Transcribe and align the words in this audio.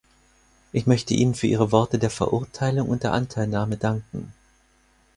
Ich 0.71 0.87
möchte 0.87 1.13
Ihnen 1.13 1.35
für 1.35 1.45
Ihre 1.45 1.71
Worte 1.71 1.99
der 1.99 2.09
Verurteilung 2.09 2.89
und 2.89 3.03
der 3.03 3.13
Anteilnahme 3.13 3.77
danken. 3.77 4.33